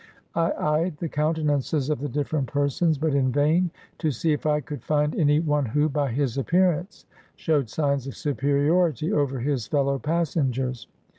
I 0.33 0.49
eyed 0.53 0.97
the 0.97 1.07
countenances 1.07 1.91
of 1.91 1.99
the 1.99 2.09
different 2.09 2.47
persons, 2.51 2.97
but 2.97 3.13
in 3.13 3.31
vain, 3.31 3.69
to 3.99 4.09
see 4.09 4.33
if 4.33 4.47
I 4.47 4.59
could 4.59 4.81
find 4.83 5.13
any 5.15 5.39
one 5.39 5.67
who, 5.67 5.89
by 5.89 6.09
his 6.11 6.39
appearance, 6.39 7.05
showed 7.35 7.69
signs 7.69 8.07
of 8.07 8.15
superiority 8.15 9.13
over 9.13 9.39
his 9.39 9.67
fellow 9.67 9.99
passengers. 9.99 10.87